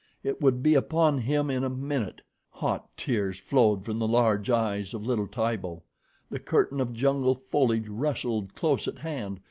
[0.23, 2.21] It would be upon him in a minute.
[2.49, 5.83] Hot tears flowed from the large eyes of little Tibo.
[6.31, 9.39] The curtain of jungle foliage rustled close at hand.